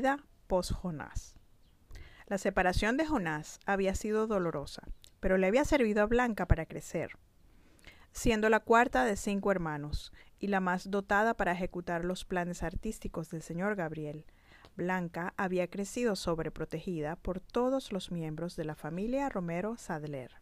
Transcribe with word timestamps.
vida 0.00 0.24
post-Jonás. 0.46 1.34
La 2.26 2.38
separación 2.38 2.96
de 2.96 3.06
Jonás 3.06 3.60
había 3.66 3.94
sido 3.94 4.26
dolorosa, 4.26 4.88
pero 5.20 5.36
le 5.36 5.46
había 5.46 5.66
servido 5.66 6.00
a 6.00 6.06
Blanca 6.06 6.46
para 6.46 6.64
crecer. 6.64 7.18
Siendo 8.12 8.48
la 8.48 8.60
cuarta 8.60 9.04
de 9.04 9.16
cinco 9.16 9.50
hermanos 9.50 10.10
y 10.38 10.46
la 10.46 10.60
más 10.60 10.90
dotada 10.90 11.34
para 11.34 11.52
ejecutar 11.52 12.06
los 12.06 12.24
planes 12.24 12.62
artísticos 12.62 13.28
del 13.28 13.42
señor 13.42 13.76
Gabriel, 13.76 14.24
Blanca 14.74 15.34
había 15.36 15.68
crecido 15.68 16.16
sobreprotegida 16.16 17.16
por 17.16 17.40
todos 17.40 17.92
los 17.92 18.10
miembros 18.10 18.56
de 18.56 18.64
la 18.64 18.76
familia 18.76 19.28
Romero 19.28 19.76
Sadler. 19.76 20.32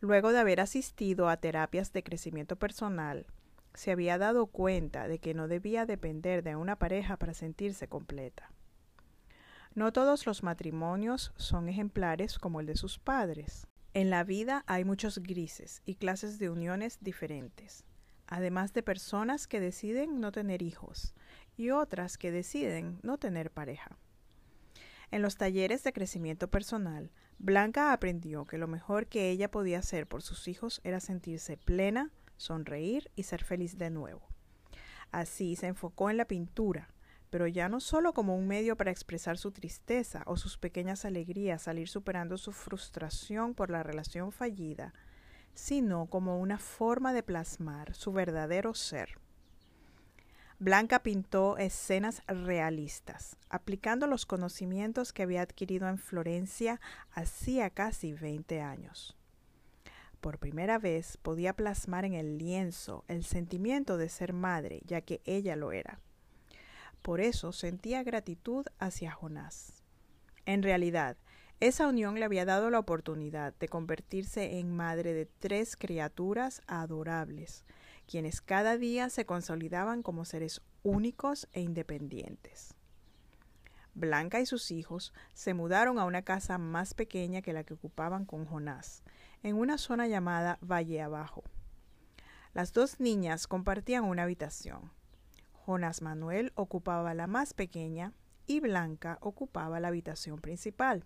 Luego 0.00 0.32
de 0.32 0.38
haber 0.38 0.60
asistido 0.60 1.28
a 1.28 1.36
terapias 1.36 1.92
de 1.92 2.02
crecimiento 2.02 2.56
personal, 2.56 3.26
se 3.74 3.90
había 3.90 4.18
dado 4.18 4.46
cuenta 4.46 5.08
de 5.08 5.18
que 5.18 5.34
no 5.34 5.48
debía 5.48 5.86
depender 5.86 6.42
de 6.42 6.56
una 6.56 6.76
pareja 6.76 7.16
para 7.16 7.34
sentirse 7.34 7.88
completa. 7.88 8.50
No 9.74 9.92
todos 9.92 10.26
los 10.26 10.42
matrimonios 10.44 11.32
son 11.36 11.68
ejemplares 11.68 12.38
como 12.38 12.60
el 12.60 12.66
de 12.66 12.76
sus 12.76 12.98
padres. 12.98 13.66
En 13.92 14.08
la 14.08 14.22
vida 14.22 14.62
hay 14.66 14.84
muchos 14.84 15.18
grises 15.18 15.82
y 15.84 15.96
clases 15.96 16.38
de 16.38 16.48
uniones 16.48 16.98
diferentes, 17.00 17.84
además 18.26 18.72
de 18.72 18.82
personas 18.84 19.46
que 19.48 19.60
deciden 19.60 20.20
no 20.20 20.30
tener 20.30 20.62
hijos 20.62 21.14
y 21.56 21.70
otras 21.70 22.18
que 22.18 22.30
deciden 22.30 22.98
no 23.02 23.18
tener 23.18 23.50
pareja. 23.50 23.98
En 25.10 25.22
los 25.22 25.36
talleres 25.36 25.84
de 25.84 25.92
crecimiento 25.92 26.48
personal, 26.48 27.10
Blanca 27.38 27.92
aprendió 27.92 28.46
que 28.46 28.58
lo 28.58 28.66
mejor 28.66 29.06
que 29.06 29.30
ella 29.30 29.50
podía 29.50 29.80
hacer 29.80 30.06
por 30.06 30.22
sus 30.22 30.48
hijos 30.48 30.80
era 30.84 31.00
sentirse 31.00 31.56
plena, 31.56 32.10
sonreír 32.36 33.10
y 33.16 33.24
ser 33.24 33.44
feliz 33.44 33.78
de 33.78 33.90
nuevo. 33.90 34.26
Así 35.10 35.56
se 35.56 35.68
enfocó 35.68 36.10
en 36.10 36.16
la 36.16 36.26
pintura, 36.26 36.88
pero 37.30 37.46
ya 37.46 37.68
no 37.68 37.80
solo 37.80 38.12
como 38.12 38.36
un 38.36 38.46
medio 38.46 38.76
para 38.76 38.90
expresar 38.90 39.38
su 39.38 39.50
tristeza 39.50 40.22
o 40.26 40.36
sus 40.36 40.58
pequeñas 40.58 41.04
alegrías, 41.04 41.62
salir 41.62 41.88
superando 41.88 42.38
su 42.38 42.52
frustración 42.52 43.54
por 43.54 43.70
la 43.70 43.82
relación 43.82 44.32
fallida, 44.32 44.94
sino 45.54 46.06
como 46.06 46.38
una 46.38 46.58
forma 46.58 47.12
de 47.12 47.22
plasmar 47.22 47.94
su 47.94 48.12
verdadero 48.12 48.74
ser. 48.74 49.18
Blanca 50.60 51.02
pintó 51.02 51.58
escenas 51.58 52.22
realistas, 52.26 53.36
aplicando 53.48 54.06
los 54.06 54.24
conocimientos 54.24 55.12
que 55.12 55.24
había 55.24 55.42
adquirido 55.42 55.88
en 55.88 55.98
Florencia 55.98 56.80
hacía 57.12 57.70
casi 57.70 58.12
20 58.12 58.60
años. 58.60 59.16
Por 60.24 60.38
primera 60.38 60.78
vez 60.78 61.18
podía 61.18 61.52
plasmar 61.52 62.06
en 62.06 62.14
el 62.14 62.38
lienzo 62.38 63.04
el 63.08 63.24
sentimiento 63.24 63.98
de 63.98 64.08
ser 64.08 64.32
madre, 64.32 64.80
ya 64.86 65.02
que 65.02 65.20
ella 65.26 65.54
lo 65.54 65.70
era. 65.70 66.00
Por 67.02 67.20
eso 67.20 67.52
sentía 67.52 68.02
gratitud 68.02 68.64
hacia 68.78 69.12
Jonás. 69.12 69.82
En 70.46 70.62
realidad, 70.62 71.18
esa 71.60 71.86
unión 71.88 72.14
le 72.14 72.24
había 72.24 72.46
dado 72.46 72.70
la 72.70 72.78
oportunidad 72.78 73.52
de 73.60 73.68
convertirse 73.68 74.58
en 74.58 74.74
madre 74.74 75.12
de 75.12 75.26
tres 75.26 75.76
criaturas 75.76 76.62
adorables, 76.66 77.66
quienes 78.06 78.40
cada 78.40 78.78
día 78.78 79.10
se 79.10 79.26
consolidaban 79.26 80.02
como 80.02 80.24
seres 80.24 80.62
únicos 80.82 81.48
e 81.52 81.60
independientes. 81.60 82.72
Blanca 83.94 84.40
y 84.40 84.46
sus 84.46 84.70
hijos 84.70 85.12
se 85.34 85.52
mudaron 85.52 85.98
a 85.98 86.04
una 86.04 86.22
casa 86.22 86.56
más 86.56 86.94
pequeña 86.94 87.42
que 87.42 87.52
la 87.52 87.62
que 87.62 87.74
ocupaban 87.74 88.24
con 88.24 88.46
Jonás, 88.46 89.04
en 89.44 89.56
una 89.56 89.76
zona 89.76 90.08
llamada 90.08 90.58
Valle 90.62 91.02
Abajo. 91.02 91.44
Las 92.54 92.72
dos 92.72 92.98
niñas 92.98 93.46
compartían 93.46 94.04
una 94.04 94.22
habitación. 94.22 94.90
Jonas 95.66 96.00
Manuel 96.00 96.52
ocupaba 96.54 97.12
la 97.12 97.26
más 97.26 97.52
pequeña 97.52 98.14
y 98.46 98.60
Blanca 98.60 99.18
ocupaba 99.20 99.80
la 99.80 99.88
habitación 99.88 100.40
principal. 100.40 101.04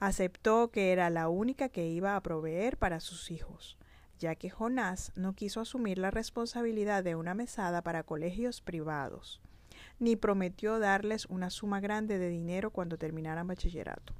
Aceptó 0.00 0.72
que 0.72 0.90
era 0.90 1.10
la 1.10 1.28
única 1.28 1.68
que 1.68 1.86
iba 1.86 2.16
a 2.16 2.20
proveer 2.22 2.76
para 2.76 2.98
sus 2.98 3.30
hijos, 3.30 3.78
ya 4.18 4.34
que 4.34 4.50
Jonás 4.50 5.12
no 5.14 5.34
quiso 5.34 5.60
asumir 5.60 5.98
la 5.98 6.10
responsabilidad 6.10 7.04
de 7.04 7.14
una 7.14 7.34
mesada 7.34 7.82
para 7.82 8.02
colegios 8.02 8.60
privados, 8.60 9.40
ni 10.00 10.16
prometió 10.16 10.80
darles 10.80 11.26
una 11.26 11.50
suma 11.50 11.78
grande 11.78 12.18
de 12.18 12.30
dinero 12.30 12.72
cuando 12.72 12.98
terminaran 12.98 13.46
bachillerato. 13.46 14.12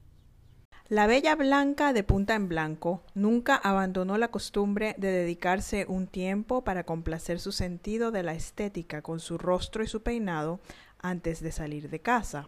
La 0.92 1.06
bella 1.06 1.36
Blanca 1.36 1.94
de 1.94 2.02
punta 2.02 2.34
en 2.34 2.50
blanco 2.50 3.02
nunca 3.14 3.56
abandonó 3.56 4.18
la 4.18 4.28
costumbre 4.28 4.94
de 4.98 5.10
dedicarse 5.10 5.86
un 5.88 6.06
tiempo 6.06 6.64
para 6.64 6.84
complacer 6.84 7.40
su 7.40 7.50
sentido 7.50 8.10
de 8.10 8.22
la 8.22 8.34
estética 8.34 9.00
con 9.00 9.18
su 9.18 9.38
rostro 9.38 9.82
y 9.82 9.86
su 9.86 10.02
peinado 10.02 10.60
antes 11.00 11.40
de 11.40 11.50
salir 11.50 11.88
de 11.88 12.00
casa. 12.00 12.46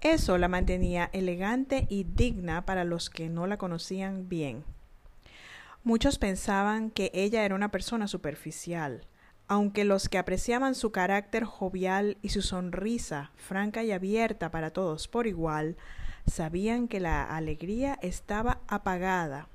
Eso 0.00 0.38
la 0.38 0.48
mantenía 0.48 1.10
elegante 1.12 1.86
y 1.90 2.04
digna 2.04 2.64
para 2.64 2.84
los 2.84 3.10
que 3.10 3.28
no 3.28 3.46
la 3.46 3.58
conocían 3.58 4.26
bien. 4.30 4.64
Muchos 5.82 6.16
pensaban 6.16 6.88
que 6.90 7.10
ella 7.12 7.44
era 7.44 7.54
una 7.54 7.70
persona 7.70 8.08
superficial, 8.08 9.02
aunque 9.48 9.84
los 9.84 10.08
que 10.08 10.16
apreciaban 10.16 10.74
su 10.74 10.92
carácter 10.92 11.44
jovial 11.44 12.16
y 12.22 12.30
su 12.30 12.40
sonrisa 12.40 13.32
franca 13.36 13.84
y 13.84 13.92
abierta 13.92 14.50
para 14.50 14.70
todos 14.70 15.08
por 15.08 15.26
igual, 15.26 15.76
sabían 16.26 16.88
que 16.88 17.00
la 17.00 17.22
alegría 17.24 17.98
estaba 18.02 18.60
apagada. 18.68 19.48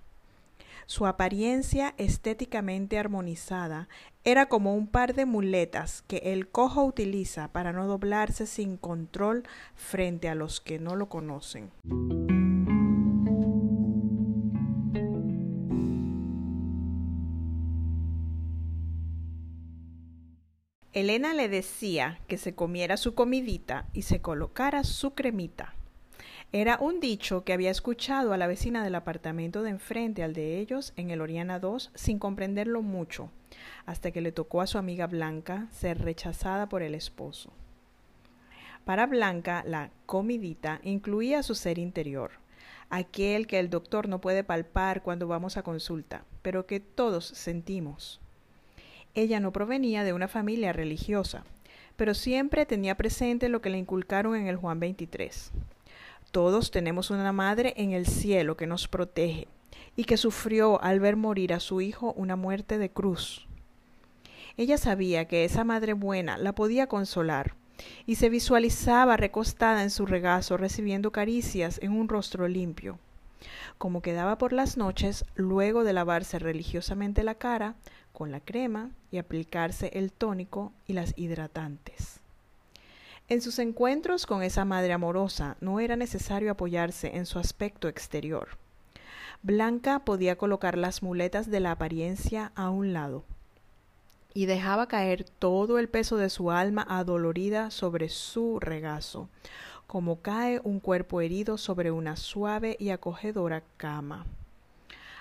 Su 0.85 1.05
apariencia 1.05 1.93
estéticamente 1.97 2.97
armonizada 2.97 3.87
era 4.23 4.47
como 4.47 4.73
un 4.73 4.87
par 4.87 5.13
de 5.13 5.25
muletas 5.25 6.01
que 6.07 6.17
el 6.17 6.49
cojo 6.49 6.83
utiliza 6.83 7.49
para 7.49 7.73
no 7.73 7.85
doblarse 7.85 8.47
sin 8.47 8.75
control 8.75 9.43
frente 9.75 10.29
a 10.29 10.35
los 10.35 10.59
que 10.61 10.79
no 10.79 10.95
lo 10.95 11.07
conocen. 11.07 11.69
Elena 20.91 21.33
le 21.35 21.49
decía 21.49 22.19
que 22.27 22.37
se 22.37 22.55
comiera 22.55 22.97
su 22.97 23.13
comidita 23.13 23.87
y 23.93 24.01
se 24.01 24.21
colocara 24.21 24.83
su 24.83 25.13
cremita. 25.13 25.75
Era 26.51 26.79
un 26.81 26.99
dicho 26.99 27.43
que 27.43 27.53
había 27.53 27.69
escuchado 27.69 28.33
a 28.33 28.37
la 28.37 28.47
vecina 28.47 28.83
del 28.83 28.95
apartamento 28.95 29.61
de 29.61 29.69
enfrente 29.69 30.23
al 30.23 30.33
de 30.33 30.57
ellos 30.57 30.93
en 30.95 31.11
el 31.11 31.21
Oriana 31.21 31.59
2 31.59 31.91
sin 31.93 32.17
comprenderlo 32.17 32.81
mucho, 32.81 33.29
hasta 33.85 34.09
que 34.09 34.21
le 34.21 34.31
tocó 34.31 34.61
a 34.61 34.65
su 34.65 34.79
amiga 34.79 35.05
Blanca 35.05 35.67
ser 35.69 36.01
rechazada 36.01 36.67
por 36.67 36.81
el 36.81 36.95
esposo. 36.95 37.53
Para 38.83 39.05
Blanca, 39.05 39.63
la 39.63 39.91
comidita 40.07 40.79
incluía 40.81 41.43
su 41.43 41.53
ser 41.53 41.77
interior, 41.77 42.31
aquel 42.89 43.45
que 43.45 43.59
el 43.59 43.69
doctor 43.69 44.09
no 44.09 44.19
puede 44.19 44.43
palpar 44.43 45.03
cuando 45.03 45.27
vamos 45.27 45.55
a 45.55 45.61
consulta, 45.61 46.25
pero 46.41 46.65
que 46.65 46.79
todos 46.79 47.25
sentimos. 47.25 48.21
Ella 49.13 49.39
no 49.39 49.53
provenía 49.53 50.03
de 50.03 50.13
una 50.13 50.27
familia 50.27 50.73
religiosa, 50.73 51.43
pero 51.95 52.15
siempre 52.15 52.65
tenía 52.65 52.97
presente 52.97 53.49
lo 53.49 53.61
que 53.61 53.69
le 53.69 53.77
inculcaron 53.77 54.35
en 54.35 54.47
el 54.47 54.55
Juan 54.55 54.79
23 54.79 55.51
todos 56.31 56.71
tenemos 56.71 57.09
una 57.09 57.31
madre 57.31 57.73
en 57.77 57.91
el 57.91 58.05
cielo 58.05 58.55
que 58.57 58.67
nos 58.67 58.87
protege 58.87 59.47
y 59.95 60.05
que 60.05 60.17
sufrió 60.17 60.81
al 60.81 60.99
ver 60.99 61.15
morir 61.15 61.53
a 61.53 61.59
su 61.59 61.81
hijo 61.81 62.13
una 62.13 62.35
muerte 62.35 62.77
de 62.77 62.89
cruz. 62.89 63.47
Ella 64.57 64.77
sabía 64.77 65.25
que 65.25 65.45
esa 65.45 65.63
madre 65.63 65.93
buena 65.93 66.37
la 66.37 66.53
podía 66.53 66.87
consolar 66.87 67.55
y 68.05 68.15
se 68.15 68.29
visualizaba 68.29 69.17
recostada 69.17 69.83
en 69.83 69.89
su 69.89 70.05
regazo 70.05 70.57
recibiendo 70.57 71.11
caricias 71.11 71.79
en 71.81 71.93
un 71.93 72.09
rostro 72.09 72.47
limpio. 72.47 72.99
Como 73.77 74.01
quedaba 74.01 74.37
por 74.37 74.51
las 74.51 74.75
noches, 74.75 75.25
luego 75.35 75.83
de 75.83 75.93
lavarse 75.93 76.39
religiosamente 76.39 77.23
la 77.23 77.35
cara 77.35 77.75
con 78.11 78.31
la 78.31 78.41
crema 78.41 78.91
y 79.11 79.17
aplicarse 79.17 79.91
el 79.93 80.11
tónico 80.11 80.73
y 80.87 80.93
las 80.93 81.13
hidratantes. 81.17 82.18
En 83.29 83.43
sus 83.43 83.59
encuentros 83.59 84.25
con 84.25 84.41
esa 84.41 84.65
madre 84.65 84.91
amorosa 84.91 85.55
no 85.61 85.79
era 85.79 85.95
necesario 85.95 86.49
apoyarse 86.49 87.15
en 87.15 87.27
su 87.27 87.37
aspecto 87.37 87.87
exterior. 87.87 88.57
Blanca 89.43 89.99
podía 89.99 90.35
colocar 90.35 90.79
las 90.79 91.03
muletas 91.03 91.51
de 91.51 91.59
la 91.59 91.71
apariencia 91.71 92.51
a 92.55 92.71
un 92.71 92.91
lado 92.91 93.23
y 94.33 94.47
dejaba 94.47 94.87
caer 94.87 95.25
todo 95.37 95.77
el 95.77 95.89
peso 95.89 96.17
de 96.17 96.31
su 96.31 96.49
alma 96.49 96.85
adolorida 96.89 97.69
sobre 97.69 98.09
su 98.09 98.59
regazo, 98.59 99.29
como 99.85 100.21
cae 100.21 100.59
un 100.63 100.79
cuerpo 100.79 101.21
herido 101.21 101.59
sobre 101.59 101.91
una 101.91 102.15
suave 102.15 102.77
y 102.79 102.89
acogedora 102.89 103.61
cama. 103.77 104.25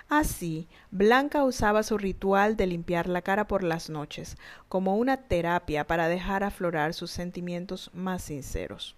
Así, 0.08 0.69
Blanca 0.90 1.44
usaba 1.44 1.82
su 1.82 1.99
ritual 1.99 2.56
de 2.56 2.66
limpiar 2.66 3.08
la 3.08 3.20
cara 3.20 3.46
por 3.46 3.62
las 3.62 3.90
noches 3.90 4.38
como 4.69 4.96
una 4.96 5.19
terapia 5.19 5.87
para 5.87 6.08
dejar 6.08 6.44
aflorar 6.44 6.94
sus 6.94 7.10
sentimientos 7.10 7.90
más 7.93 8.22
sinceros. 8.22 8.96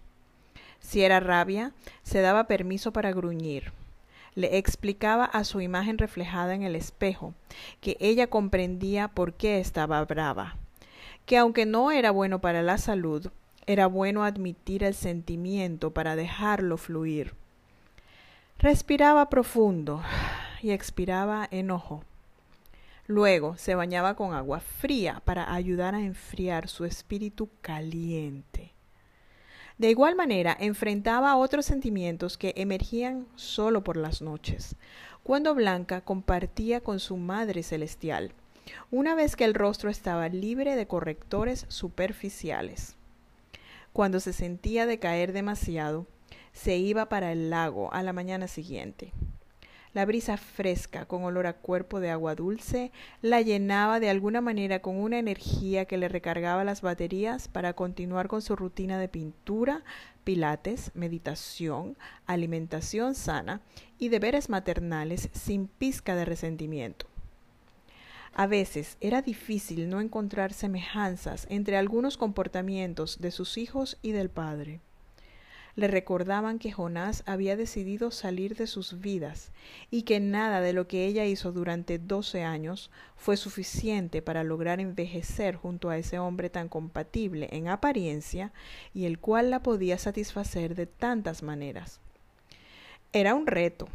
Si 0.79 1.03
era 1.03 1.19
rabia, 1.19 1.73
se 2.05 2.21
daba 2.21 2.45
permiso 2.45 2.93
para 2.93 3.13
gruñir. 3.13 3.73
Le 4.37 4.57
explicaba 4.57 5.25
a 5.25 5.43
su 5.43 5.61
imagen 5.61 5.99
reflejada 5.99 6.55
en 6.55 6.63
el 6.63 6.77
espejo 6.77 7.35
que 7.81 7.97
ella 7.99 8.29
comprendía 8.29 9.09
por 9.09 9.35
qué 9.35 9.59
estaba 9.59 10.05
brava, 10.05 10.57
que 11.27 11.37
aunque 11.37 11.67
no 11.67 11.91
era 11.91 12.13
bueno 12.13 12.41
para 12.41 12.63
la 12.63 12.79
salud, 12.79 13.31
Era 13.67 13.87
bueno 13.87 14.25
admitir 14.25 14.83
el 14.83 14.95
sentimiento 14.95 15.93
para 15.93 16.17
dejarlo 16.17 16.77
fluir. 16.77 17.35
Respiraba 18.59 19.29
profundo 19.29 20.03
y 20.63 20.71
expiraba 20.71 21.49
enojo. 21.51 22.05
Luego 23.07 23.57
se 23.57 23.75
bañaba 23.75 24.15
con 24.15 24.35
agua 24.35 24.61
fría 24.61 25.21
para 25.25 25.53
ayudar 25.53 25.95
a 25.95 26.01
enfriar 26.01 26.69
su 26.69 26.85
espíritu 26.85 27.49
caliente. 27.61 28.73
De 29.79 29.91
igual 29.91 30.15
manera, 30.15 30.57
enfrentaba 30.61 31.37
otros 31.37 31.65
sentimientos 31.67 32.37
que 32.37 32.53
emergían 32.57 33.27
solo 33.35 33.83
por 33.83 33.97
las 33.97 34.21
noches, 34.21 34.77
cuando 35.23 35.55
Blanca 35.55 36.03
compartía 36.03 36.81
con 36.81 37.01
su 37.01 37.17
Madre 37.17 37.63
Celestial, 37.63 38.33
una 38.91 39.15
vez 39.15 39.37
que 39.37 39.45
el 39.45 39.55
rostro 39.55 39.91
estaba 39.91 40.29
libre 40.29 40.77
de 40.77 40.87
correctores 40.87 41.67
superficiales. 41.69 42.95
Cuando 43.93 44.21
se 44.21 44.33
sentía 44.33 44.87
decaer 44.87 45.33
demasiado, 45.33 46.07
se 46.53 46.77
iba 46.77 47.09
para 47.09 47.33
el 47.33 47.51
lago 47.51 47.93
a 47.93 48.03
la 48.03 48.13
mañana 48.13 48.49
siguiente. 48.49 49.13
La 49.93 50.05
brisa 50.05 50.37
fresca, 50.37 51.07
con 51.07 51.25
olor 51.25 51.49
a 51.49 51.55
cuerpo 51.55 51.99
de 51.99 52.11
agua 52.11 52.37
dulce, 52.37 52.93
la 53.23 53.41
llenaba 53.41 53.99
de 53.99 54.09
alguna 54.09 54.41
manera 54.41 54.81
con 54.81 54.97
una 54.97 55.19
energía 55.19 55.85
que 55.87 55.99
le 55.99 56.09
recargaba 56.09 56.63
las 56.63 56.81
baterías 56.81 57.49
para 57.49 57.73
continuar 57.73 58.29
con 58.29 58.41
su 58.41 58.55
rutina 58.55 59.01
de 59.01 59.09
pintura, 59.09 59.83
pilates, 60.23 60.93
meditación, 60.95 61.97
alimentación 62.27 63.17
sana 63.17 63.63
y 63.99 64.11
deberes 64.11 64.49
maternales 64.49 65.29
sin 65.33 65.67
pizca 65.67 66.15
de 66.15 66.25
resentimiento. 66.25 67.07
A 68.33 68.47
veces 68.47 68.97
era 69.01 69.23
difícil 69.23 69.89
no 69.89 70.01
encontrar 70.01 70.53
semejanzas 70.53 71.49
entre 71.51 71.77
algunos 71.77 72.17
comportamientos 72.17 73.19
de 73.21 73.33
sus 73.33 73.59
hijos 73.59 73.99
y 74.03 74.13
del 74.13 74.31
padre 74.31 74.81
le 75.81 75.89
recordaban 75.89 76.59
que 76.59 76.73
Jonás 76.73 77.23
había 77.25 77.57
decidido 77.57 78.11
salir 78.11 78.55
de 78.55 78.67
sus 78.67 79.01
vidas 79.01 79.51
y 79.91 80.03
que 80.03 80.21
nada 80.21 80.61
de 80.61 80.75
lo 80.75 80.87
que 80.87 81.07
ella 81.07 81.25
hizo 81.25 81.53
durante 81.53 81.99
doce 81.99 82.43
años 82.43 82.91
fue 83.17 83.39
suficiente 83.39 84.21
para 84.21 84.45
lograr 84.45 84.79
envejecer 84.79 85.57
junto 85.57 85.89
a 85.89 85.97
ese 85.97 86.19
hombre 86.19 86.51
tan 86.51 86.69
compatible 86.69 87.49
en 87.51 87.69
apariencia 87.69 88.53
y 88.93 89.07
el 89.07 89.19
cual 89.19 89.49
la 89.49 89.63
podía 89.63 89.97
satisfacer 89.97 90.75
de 90.75 90.85
tantas 90.85 91.43
maneras. 91.43 91.99
Era 93.15 93.35
un 93.35 93.47
reto, 93.47 93.89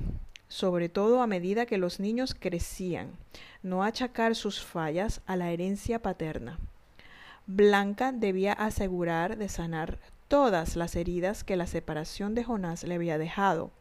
sobre 0.47 0.89
todo 0.89 1.21
a 1.21 1.27
medida 1.27 1.67
que 1.67 1.77
los 1.77 1.99
niños 1.99 2.33
crecían, 2.33 3.11
no 3.61 3.83
achacar 3.83 4.35
sus 4.35 4.59
fallas 4.65 5.21
a 5.27 5.35
la 5.35 5.51
herencia 5.51 6.01
paterna. 6.01 6.57
Blanca 7.45 8.11
debía 8.11 8.53
asegurar 8.53 9.37
de 9.37 9.49
sanar 9.49 9.99
todas 10.27 10.75
las 10.75 10.95
heridas 10.95 11.43
que 11.43 11.55
la 11.55 11.67
separación 11.67 12.35
de 12.35 12.43
Jonás 12.43 12.83
le 12.83 12.95
había 12.95 13.17
dejado, 13.17 13.71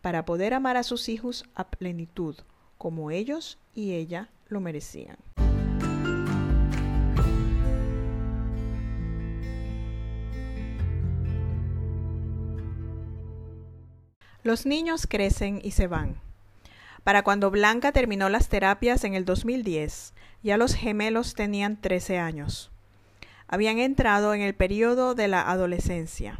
para 0.00 0.24
poder 0.24 0.54
amar 0.54 0.76
a 0.76 0.82
sus 0.82 1.08
hijos 1.08 1.44
a 1.54 1.70
plenitud, 1.70 2.36
como 2.78 3.10
ellos 3.10 3.58
y 3.74 3.92
ella 3.94 4.30
lo 4.48 4.60
merecían. 4.60 5.16
Los 14.42 14.64
niños 14.64 15.08
crecen 15.08 15.60
y 15.64 15.72
se 15.72 15.88
van. 15.88 16.20
Para 17.02 17.24
cuando 17.24 17.50
Blanca 17.50 17.90
terminó 17.90 18.28
las 18.28 18.48
terapias 18.48 19.02
en 19.02 19.14
el 19.14 19.24
2010, 19.24 20.14
ya 20.42 20.56
los 20.56 20.74
gemelos 20.74 21.34
tenían 21.34 21.80
13 21.80 22.18
años 22.18 22.70
habían 23.48 23.78
entrado 23.78 24.34
en 24.34 24.42
el 24.42 24.54
periodo 24.54 25.14
de 25.14 25.28
la 25.28 25.50
adolescencia. 25.50 26.38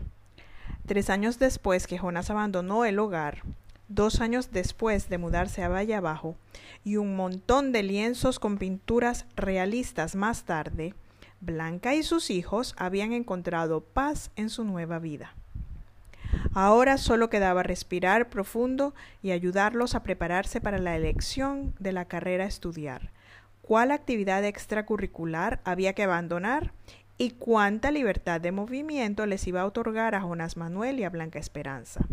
Tres 0.87 1.11
años 1.11 1.39
después 1.39 1.87
que 1.87 1.99
Jonas 1.99 2.31
abandonó 2.31 2.85
el 2.85 2.99
hogar, 2.99 3.43
dos 3.89 4.21
años 4.21 4.51
después 4.53 5.09
de 5.09 5.19
mudarse 5.19 5.63
a 5.63 5.69
Valle 5.69 5.95
Abajo 5.95 6.37
y 6.85 6.97
un 6.97 7.17
montón 7.17 7.73
de 7.73 7.83
lienzos 7.83 8.39
con 8.39 8.59
pinturas 8.59 9.27
realistas 9.37 10.17
más 10.17 10.45
tarde, 10.45 10.95
Blanca 11.41 11.95
y 11.95 12.03
sus 12.03 12.31
hijos 12.31 12.75
habían 12.79 13.13
encontrado 13.13 13.83
paz 13.83 14.31
en 14.37 14.49
su 14.49 14.65
nueva 14.65 14.99
vida. 14.99 15.35
Ahora 16.55 16.97
solo 16.99 17.29
quedaba 17.29 17.63
respirar 17.63 18.31
profundo 18.31 18.95
y 19.23 19.31
ayudarlos 19.31 19.95
a 19.95 20.03
prepararse 20.03 20.61
para 20.61 20.79
la 20.79 20.97
elección 20.97 21.75
de 21.79 21.93
la 21.93 22.07
carrera 22.07 22.45
a 22.45 22.49
estudiar, 22.49 23.11
cuál 23.67 23.91
actividad 23.91 24.45
extracurricular 24.45 25.61
había 25.65 25.93
que 25.93 26.05
abandonar 26.05 26.73
y 27.19 27.31
cuánta 27.31 27.91
libertad 27.91 28.41
de 28.41 28.53
movimiento 28.53 29.27
les 29.27 29.45
iba 29.49 29.63
a 29.63 29.67
otorgar 29.67 30.15
a 30.15 30.21
Jonás 30.21 30.57
Manuel 30.57 31.01
y 31.01 31.05
a 31.05 31.11
Blanca 31.11 31.41
Esperanza. 31.41 32.07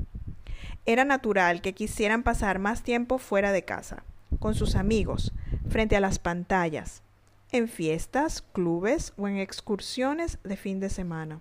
Era 0.85 1.05
natural 1.05 1.61
que 1.61 1.73
quisieran 1.73 2.23
pasar 2.23 2.57
más 2.57 2.81
tiempo 2.81 3.19
fuera 3.19 3.51
de 3.51 3.63
casa, 3.63 4.03
con 4.39 4.55
sus 4.55 4.75
amigos, 4.75 5.31
frente 5.69 5.95
a 5.95 5.99
las 5.99 6.17
pantallas, 6.17 7.03
en 7.51 7.67
fiestas, 7.67 8.41
clubes 8.41 9.13
o 9.15 9.27
en 9.27 9.37
excursiones 9.37 10.39
de 10.43 10.57
fin 10.57 10.79
de 10.79 10.89
semana. 10.89 11.39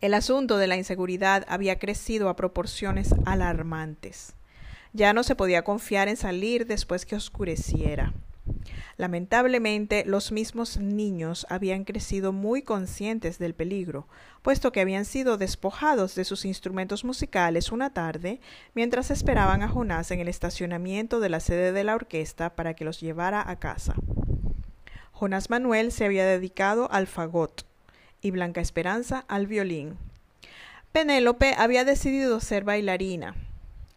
El 0.00 0.12
asunto 0.12 0.56
de 0.56 0.66
la 0.66 0.76
inseguridad 0.76 1.44
había 1.48 1.78
crecido 1.78 2.28
a 2.28 2.36
proporciones 2.36 3.14
alarmantes. 3.26 4.34
Ya 4.92 5.12
no 5.12 5.22
se 5.22 5.36
podía 5.36 5.62
confiar 5.62 6.08
en 6.08 6.16
salir 6.16 6.66
después 6.66 7.06
que 7.06 7.14
oscureciera. 7.14 8.12
Lamentablemente, 8.96 10.04
los 10.04 10.30
mismos 10.32 10.78
niños 10.78 11.46
habían 11.48 11.84
crecido 11.84 12.32
muy 12.32 12.62
conscientes 12.62 13.38
del 13.38 13.54
peligro, 13.54 14.06
puesto 14.42 14.72
que 14.72 14.80
habían 14.80 15.04
sido 15.04 15.38
despojados 15.38 16.14
de 16.14 16.24
sus 16.24 16.44
instrumentos 16.44 17.04
musicales 17.04 17.72
una 17.72 17.94
tarde 17.94 18.40
mientras 18.74 19.10
esperaban 19.10 19.62
a 19.62 19.68
Jonás 19.68 20.10
en 20.10 20.20
el 20.20 20.28
estacionamiento 20.28 21.20
de 21.20 21.30
la 21.30 21.40
sede 21.40 21.72
de 21.72 21.84
la 21.84 21.94
orquesta 21.94 22.54
para 22.54 22.74
que 22.74 22.84
los 22.84 23.00
llevara 23.00 23.48
a 23.48 23.58
casa. 23.58 23.94
Jonás 25.12 25.50
Manuel 25.50 25.92
se 25.92 26.04
había 26.04 26.26
dedicado 26.26 26.90
al 26.90 27.06
fagot 27.06 27.66
y 28.22 28.30
Blanca 28.30 28.60
Esperanza 28.60 29.24
al 29.28 29.46
violín. 29.46 29.96
Penélope 30.92 31.54
había 31.56 31.84
decidido 31.84 32.40
ser 32.40 32.64
bailarina. 32.64 33.34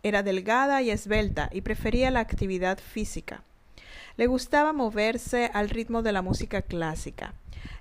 Era 0.04 0.22
delgada 0.22 0.82
y 0.82 0.92
esbelta 0.92 1.50
y 1.52 1.62
prefería 1.62 2.12
la 2.12 2.20
actividad 2.20 2.78
física. 2.78 3.44
Le 4.16 4.28
gustaba 4.28 4.74
moverse 4.74 5.50
al 5.56 5.70
ritmo 5.70 6.04
de 6.04 6.12
la 6.12 6.22
música 6.22 6.62
clásica, 6.62 7.34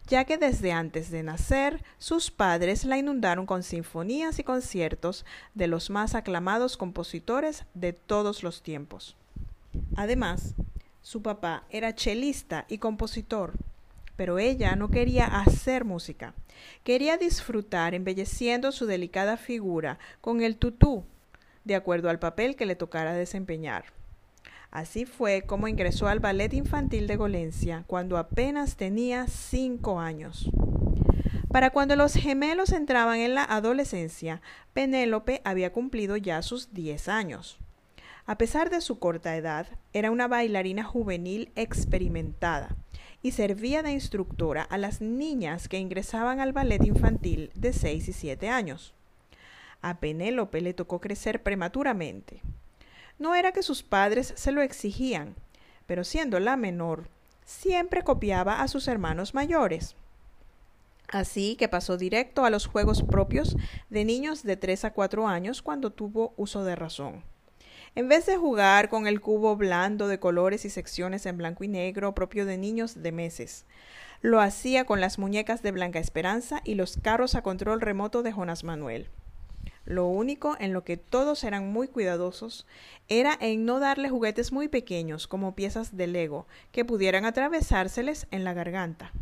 ya 0.06 0.24
que 0.24 0.38
desde 0.38 0.72
antes 0.72 1.10
de 1.10 1.22
nacer 1.22 1.84
sus 1.98 2.30
padres 2.30 2.86
la 2.86 2.96
inundaron 2.96 3.44
con 3.44 3.62
sinfonías 3.62 4.38
y 4.38 4.44
conciertos 4.44 5.26
de 5.54 5.66
los 5.66 5.90
más 5.90 6.14
aclamados 6.14 6.78
compositores 6.78 7.64
de 7.74 7.92
todos 7.92 8.42
los 8.42 8.62
tiempos. 8.62 9.14
Además, 9.94 10.54
su 11.02 11.20
papá 11.20 11.64
era 11.68 11.94
chelista 11.94 12.64
y 12.66 12.78
compositor, 12.78 13.52
pero 14.16 14.38
ella 14.38 14.74
no 14.74 14.88
quería 14.90 15.26
hacer 15.26 15.84
música. 15.84 16.32
Quería 16.82 17.18
disfrutar 17.18 17.94
embelleciendo 17.94 18.72
su 18.72 18.86
delicada 18.86 19.36
figura 19.36 19.98
con 20.22 20.40
el 20.40 20.56
tutú, 20.56 21.04
de 21.64 21.74
acuerdo 21.74 22.08
al 22.08 22.18
papel 22.18 22.56
que 22.56 22.66
le 22.66 22.74
tocara 22.74 23.12
desempeñar. 23.12 23.84
Así 24.72 25.04
fue 25.04 25.42
como 25.42 25.68
ingresó 25.68 26.08
al 26.08 26.18
ballet 26.18 26.54
infantil 26.54 27.06
de 27.06 27.16
Golencia 27.16 27.84
cuando 27.86 28.16
apenas 28.16 28.76
tenía 28.76 29.26
cinco 29.26 30.00
años. 30.00 30.50
Para 31.50 31.68
cuando 31.68 31.94
los 31.94 32.14
gemelos 32.14 32.72
entraban 32.72 33.18
en 33.18 33.34
la 33.34 33.44
adolescencia, 33.44 34.40
Penélope 34.72 35.42
había 35.44 35.74
cumplido 35.74 36.16
ya 36.16 36.40
sus 36.40 36.72
diez 36.72 37.08
años. 37.08 37.58
A 38.24 38.38
pesar 38.38 38.70
de 38.70 38.80
su 38.80 38.98
corta 38.98 39.36
edad, 39.36 39.66
era 39.92 40.10
una 40.10 40.26
bailarina 40.26 40.84
juvenil 40.84 41.52
experimentada 41.54 42.74
y 43.20 43.32
servía 43.32 43.82
de 43.82 43.92
instructora 43.92 44.62
a 44.62 44.78
las 44.78 45.02
niñas 45.02 45.68
que 45.68 45.78
ingresaban 45.78 46.40
al 46.40 46.54
ballet 46.54 46.82
infantil 46.82 47.50
de 47.54 47.74
seis 47.74 48.08
y 48.08 48.14
siete 48.14 48.48
años. 48.48 48.94
A 49.82 49.98
Penélope 49.98 50.62
le 50.62 50.72
tocó 50.72 50.98
crecer 50.98 51.42
prematuramente. 51.42 52.40
No 53.22 53.36
era 53.36 53.52
que 53.52 53.62
sus 53.62 53.84
padres 53.84 54.32
se 54.34 54.50
lo 54.50 54.62
exigían, 54.62 55.36
pero 55.86 56.02
siendo 56.02 56.40
la 56.40 56.56
menor, 56.56 57.04
siempre 57.44 58.02
copiaba 58.02 58.62
a 58.62 58.66
sus 58.66 58.88
hermanos 58.88 59.32
mayores. 59.32 59.94
Así 61.06 61.54
que 61.54 61.68
pasó 61.68 61.96
directo 61.96 62.44
a 62.44 62.50
los 62.50 62.66
juegos 62.66 63.04
propios 63.04 63.56
de 63.90 64.04
niños 64.04 64.42
de 64.42 64.56
3 64.56 64.86
a 64.86 64.92
4 64.92 65.28
años 65.28 65.62
cuando 65.62 65.90
tuvo 65.90 66.34
uso 66.36 66.64
de 66.64 66.74
razón. 66.74 67.22
En 67.94 68.08
vez 68.08 68.26
de 68.26 68.36
jugar 68.36 68.88
con 68.88 69.06
el 69.06 69.20
cubo 69.20 69.54
blando 69.54 70.08
de 70.08 70.18
colores 70.18 70.64
y 70.64 70.70
secciones 70.70 71.24
en 71.24 71.38
blanco 71.38 71.62
y 71.62 71.68
negro 71.68 72.16
propio 72.16 72.44
de 72.44 72.58
niños 72.58 73.04
de 73.04 73.12
meses, 73.12 73.66
lo 74.20 74.40
hacía 74.40 74.84
con 74.84 75.00
las 75.00 75.20
muñecas 75.20 75.62
de 75.62 75.70
Blanca 75.70 76.00
Esperanza 76.00 76.60
y 76.64 76.74
los 76.74 76.96
carros 76.96 77.36
a 77.36 77.42
control 77.42 77.82
remoto 77.82 78.24
de 78.24 78.32
Jonas 78.32 78.64
Manuel. 78.64 79.10
Lo 79.84 80.06
único 80.06 80.56
en 80.60 80.72
lo 80.72 80.84
que 80.84 80.96
todos 80.96 81.42
eran 81.44 81.72
muy 81.72 81.88
cuidadosos 81.88 82.66
era 83.08 83.36
en 83.40 83.64
no 83.64 83.80
darle 83.80 84.08
juguetes 84.08 84.52
muy 84.52 84.68
pequeños 84.68 85.26
como 85.26 85.54
piezas 85.54 85.96
de 85.96 86.06
Lego 86.06 86.46
que 86.70 86.84
pudieran 86.84 87.24
atravesárseles 87.24 88.26
en 88.30 88.44
la 88.44 88.54
garganta. 88.54 89.12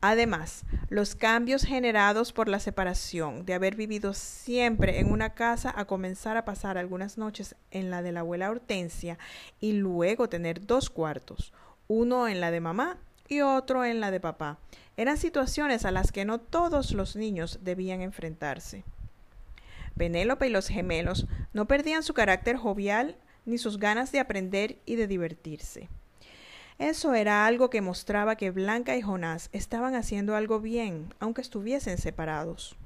Además, 0.00 0.64
los 0.90 1.14
cambios 1.14 1.64
generados 1.64 2.32
por 2.32 2.48
la 2.48 2.60
separación, 2.60 3.44
de 3.44 3.54
haber 3.54 3.74
vivido 3.74 4.14
siempre 4.14 5.00
en 5.00 5.10
una 5.10 5.30
casa 5.30 5.72
a 5.76 5.86
comenzar 5.86 6.36
a 6.36 6.44
pasar 6.44 6.78
algunas 6.78 7.18
noches 7.18 7.56
en 7.70 7.90
la 7.90 8.02
de 8.02 8.12
la 8.12 8.20
abuela 8.20 8.50
Hortensia 8.50 9.18
y 9.60 9.72
luego 9.72 10.28
tener 10.28 10.66
dos 10.66 10.88
cuartos, 10.90 11.52
uno 11.88 12.28
en 12.28 12.40
la 12.40 12.50
de 12.50 12.60
mamá 12.60 12.98
y 13.28 13.40
otro 13.40 13.84
en 13.84 14.00
la 14.00 14.10
de 14.10 14.20
papá, 14.20 14.58
eran 14.96 15.16
situaciones 15.16 15.84
a 15.84 15.90
las 15.90 16.12
que 16.12 16.24
no 16.24 16.38
todos 16.38 16.92
los 16.92 17.16
niños 17.16 17.58
debían 17.62 18.00
enfrentarse. 18.00 18.84
Penélope 19.98 20.46
y 20.46 20.50
los 20.50 20.68
gemelos 20.68 21.26
no 21.52 21.66
perdían 21.66 22.02
su 22.02 22.14
carácter 22.14 22.56
jovial 22.56 23.16
ni 23.44 23.58
sus 23.58 23.78
ganas 23.78 24.12
de 24.12 24.20
aprender 24.20 24.78
y 24.86 24.96
de 24.96 25.06
divertirse. 25.06 25.88
Eso 26.78 27.14
era 27.14 27.44
algo 27.44 27.70
que 27.70 27.80
mostraba 27.80 28.36
que 28.36 28.52
Blanca 28.52 28.96
y 28.96 29.02
Jonás 29.02 29.50
estaban 29.52 29.96
haciendo 29.96 30.36
algo 30.36 30.60
bien, 30.60 31.12
aunque 31.18 31.40
estuviesen 31.40 31.98
separados. 31.98 32.76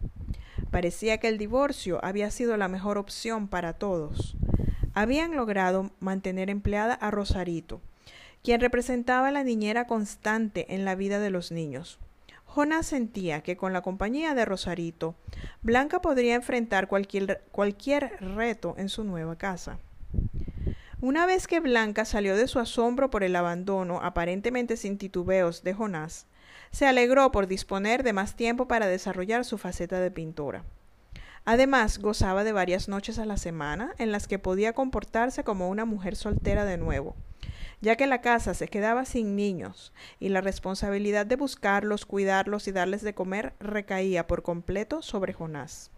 Parecía 0.70 1.18
que 1.18 1.28
el 1.28 1.36
divorcio 1.36 2.02
había 2.02 2.30
sido 2.30 2.56
la 2.56 2.68
mejor 2.68 2.96
opción 2.96 3.48
para 3.48 3.74
todos. 3.74 4.34
Habían 4.94 5.36
logrado 5.36 5.90
mantener 6.00 6.48
empleada 6.48 6.94
a 6.94 7.10
Rosarito, 7.10 7.82
quien 8.42 8.60
representaba 8.60 9.30
la 9.30 9.44
niñera 9.44 9.86
constante 9.86 10.74
en 10.74 10.86
la 10.86 10.94
vida 10.94 11.18
de 11.20 11.30
los 11.30 11.52
niños. 11.52 11.98
Jonás 12.54 12.84
sentía 12.84 13.40
que 13.40 13.56
con 13.56 13.72
la 13.72 13.80
compañía 13.80 14.34
de 14.34 14.44
Rosarito, 14.44 15.14
Blanca 15.62 16.02
podría 16.02 16.34
enfrentar 16.34 16.86
cualquier, 16.86 17.42
cualquier 17.50 18.18
reto 18.20 18.74
en 18.76 18.90
su 18.90 19.04
nueva 19.04 19.36
casa. 19.36 19.78
Una 21.00 21.24
vez 21.24 21.46
que 21.46 21.60
Blanca 21.60 22.04
salió 22.04 22.36
de 22.36 22.46
su 22.48 22.58
asombro 22.58 23.08
por 23.08 23.24
el 23.24 23.36
abandono, 23.36 24.00
aparentemente 24.02 24.76
sin 24.76 24.98
titubeos, 24.98 25.62
de 25.62 25.72
Jonás, 25.72 26.26
se 26.70 26.86
alegró 26.86 27.32
por 27.32 27.46
disponer 27.46 28.02
de 28.02 28.12
más 28.12 28.36
tiempo 28.36 28.68
para 28.68 28.86
desarrollar 28.86 29.46
su 29.46 29.56
faceta 29.56 29.98
de 29.98 30.10
pintora. 30.10 30.62
Además, 31.46 32.00
gozaba 32.00 32.44
de 32.44 32.52
varias 32.52 32.86
noches 32.86 33.18
a 33.18 33.24
la 33.24 33.38
semana 33.38 33.94
en 33.96 34.12
las 34.12 34.28
que 34.28 34.38
podía 34.38 34.74
comportarse 34.74 35.42
como 35.42 35.70
una 35.70 35.86
mujer 35.86 36.16
soltera 36.16 36.66
de 36.66 36.76
nuevo, 36.76 37.16
ya 37.82 37.96
que 37.96 38.06
la 38.06 38.22
casa 38.22 38.54
se 38.54 38.68
quedaba 38.68 39.04
sin 39.04 39.36
niños 39.36 39.92
y 40.20 40.30
la 40.30 40.40
responsabilidad 40.40 41.26
de 41.26 41.36
buscarlos, 41.36 42.06
cuidarlos 42.06 42.68
y 42.68 42.72
darles 42.72 43.02
de 43.02 43.12
comer 43.12 43.52
recaía 43.58 44.26
por 44.26 44.42
completo 44.42 45.02
sobre 45.02 45.34
Jonás. 45.34 45.90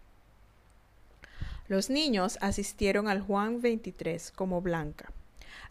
Los 1.69 1.91
niños 1.91 2.39
asistieron 2.41 3.07
al 3.07 3.21
Juan 3.21 3.61
23 3.61 4.33
como 4.33 4.61
Blanca. 4.63 5.13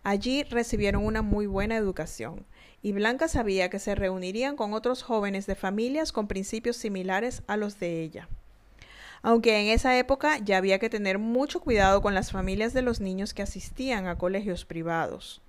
Allí 0.04 0.44
recibieron 0.44 1.04
una 1.04 1.22
muy 1.22 1.48
buena 1.48 1.78
educación, 1.78 2.46
y 2.84 2.92
Blanca 2.92 3.28
sabía 3.28 3.70
que 3.70 3.80
se 3.80 3.96
reunirían 3.96 4.56
con 4.56 4.74
otros 4.74 5.02
jóvenes 5.02 5.46
de 5.46 5.56
familias 5.56 6.12
con 6.12 6.28
principios 6.28 6.78
similares 6.78 7.42
a 7.48 7.58
los 7.58 7.80
de 7.80 8.02
ella. 8.02 8.28
Aunque 9.22 9.62
en 9.62 9.68
esa 9.68 9.98
época 9.98 10.38
ya 10.40 10.58
había 10.58 10.80
que 10.80 10.90
tener 10.90 11.18
mucho 11.18 11.62
cuidado 11.62 12.02
con 12.02 12.14
las 12.14 12.32
familias 12.32 12.74
de 12.74 12.82
los 12.82 13.00
niños 13.00 13.34
que 13.34 13.42
asistían 13.42 14.08
a 14.08 14.18
colegios 14.18 14.66
privados. 14.66 15.43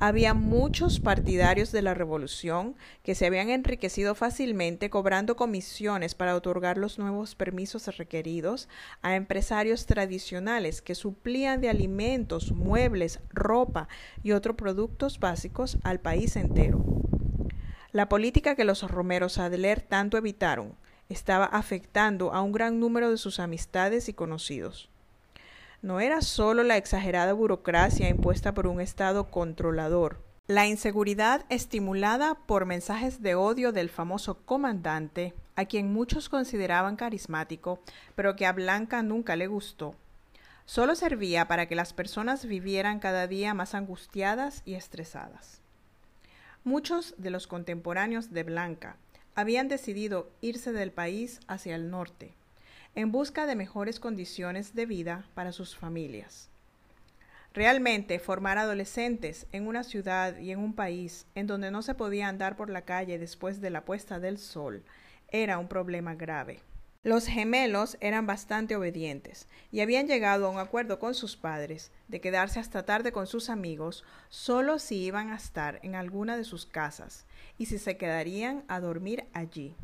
Había 0.00 0.32
muchos 0.32 1.00
partidarios 1.00 1.72
de 1.72 1.82
la 1.82 1.92
revolución 1.92 2.76
que 3.02 3.16
se 3.16 3.26
habían 3.26 3.50
enriquecido 3.50 4.14
fácilmente 4.14 4.90
cobrando 4.90 5.34
comisiones 5.34 6.14
para 6.14 6.36
otorgar 6.36 6.78
los 6.78 7.00
nuevos 7.00 7.34
permisos 7.34 7.84
requeridos 7.96 8.68
a 9.02 9.16
empresarios 9.16 9.86
tradicionales 9.86 10.82
que 10.82 10.94
suplían 10.94 11.60
de 11.60 11.68
alimentos, 11.68 12.52
muebles, 12.52 13.18
ropa 13.30 13.88
y 14.22 14.30
otros 14.30 14.54
productos 14.54 15.18
básicos 15.18 15.78
al 15.82 15.98
país 15.98 16.36
entero. 16.36 16.84
La 17.90 18.08
política 18.08 18.54
que 18.54 18.62
los 18.62 18.88
Romeros 18.88 19.38
Adler 19.38 19.80
tanto 19.80 20.16
evitaron 20.16 20.76
estaba 21.08 21.46
afectando 21.46 22.32
a 22.32 22.42
un 22.42 22.52
gran 22.52 22.78
número 22.78 23.10
de 23.10 23.16
sus 23.16 23.40
amistades 23.40 24.08
y 24.08 24.12
conocidos 24.12 24.90
no 25.80 26.00
era 26.00 26.22
solo 26.22 26.62
la 26.64 26.76
exagerada 26.76 27.32
burocracia 27.32 28.08
impuesta 28.08 28.52
por 28.52 28.66
un 28.66 28.80
Estado 28.80 29.30
controlador. 29.30 30.20
La 30.46 30.66
inseguridad 30.66 31.44
estimulada 31.50 32.34
por 32.34 32.64
mensajes 32.64 33.22
de 33.22 33.34
odio 33.34 33.70
del 33.70 33.90
famoso 33.90 34.38
comandante, 34.44 35.34
a 35.56 35.66
quien 35.66 35.92
muchos 35.92 36.28
consideraban 36.28 36.96
carismático, 36.96 37.80
pero 38.14 38.34
que 38.34 38.46
a 38.46 38.52
Blanca 38.52 39.02
nunca 39.02 39.36
le 39.36 39.46
gustó, 39.46 39.94
solo 40.64 40.94
servía 40.94 41.48
para 41.48 41.66
que 41.66 41.74
las 41.74 41.92
personas 41.92 42.44
vivieran 42.44 42.98
cada 42.98 43.26
día 43.26 43.54
más 43.54 43.74
angustiadas 43.74 44.62
y 44.64 44.74
estresadas. 44.74 45.60
Muchos 46.64 47.14
de 47.18 47.30
los 47.30 47.46
contemporáneos 47.46 48.32
de 48.32 48.42
Blanca 48.42 48.96
habían 49.34 49.68
decidido 49.68 50.30
irse 50.40 50.72
del 50.72 50.92
país 50.92 51.40
hacia 51.46 51.76
el 51.76 51.90
norte, 51.90 52.34
en 52.94 53.12
busca 53.12 53.46
de 53.46 53.54
mejores 53.54 54.00
condiciones 54.00 54.74
de 54.74 54.86
vida 54.86 55.24
para 55.34 55.52
sus 55.52 55.76
familias. 55.76 56.48
Realmente 57.54 58.18
formar 58.18 58.58
adolescentes 58.58 59.46
en 59.52 59.66
una 59.66 59.82
ciudad 59.82 60.38
y 60.38 60.52
en 60.52 60.58
un 60.58 60.74
país 60.74 61.26
en 61.34 61.46
donde 61.46 61.70
no 61.70 61.82
se 61.82 61.94
podía 61.94 62.28
andar 62.28 62.56
por 62.56 62.70
la 62.70 62.82
calle 62.82 63.18
después 63.18 63.60
de 63.60 63.70
la 63.70 63.84
puesta 63.84 64.20
del 64.20 64.38
sol 64.38 64.84
era 65.30 65.58
un 65.58 65.68
problema 65.68 66.14
grave. 66.14 66.60
Los 67.04 67.26
gemelos 67.26 67.96
eran 68.00 68.26
bastante 68.26 68.76
obedientes 68.76 69.46
y 69.70 69.80
habían 69.80 70.08
llegado 70.08 70.46
a 70.46 70.50
un 70.50 70.58
acuerdo 70.58 70.98
con 70.98 71.14
sus 71.14 71.36
padres 71.36 71.92
de 72.08 72.20
quedarse 72.20 72.58
hasta 72.58 72.84
tarde 72.84 73.12
con 73.12 73.26
sus 73.26 73.50
amigos 73.50 74.04
solo 74.28 74.78
si 74.78 74.96
iban 75.04 75.30
a 75.30 75.36
estar 75.36 75.78
en 75.82 75.94
alguna 75.94 76.36
de 76.36 76.44
sus 76.44 76.66
casas 76.66 77.24
y 77.56 77.66
si 77.66 77.78
se 77.78 77.96
quedarían 77.96 78.64
a 78.68 78.80
dormir 78.80 79.24
allí. 79.32 79.74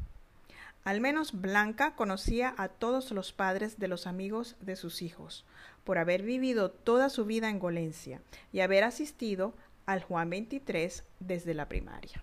Al 0.85 1.01
menos 1.01 1.41
Blanca 1.41 1.95
conocía 1.97 2.55
a 2.59 2.69
todos 2.69 3.11
los 3.11 3.33
padres 3.33 3.79
de 3.79 3.89
los 3.89 4.07
amigos 4.07 4.55
de 4.61 4.77
sus 4.77 5.01
hijos, 5.01 5.47
por 5.83 5.97
haber 5.97 6.23
vivido 6.23 6.71
toda 6.71 7.09
su 7.09 7.25
vida 7.25 7.49
en 7.49 7.59
Golencia 7.59 8.21
y 8.53 8.61
haber 8.61 8.85
asistido 8.85 9.55
al 9.87 10.03
Juan 10.03 10.29
23 10.29 11.05
desde 11.21 11.55
la 11.55 11.71
primaria. 11.71 12.23